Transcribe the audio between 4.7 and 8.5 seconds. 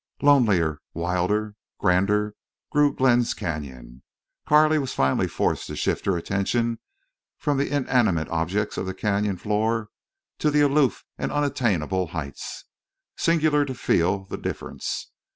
was finally forced to shift her attention from the intimate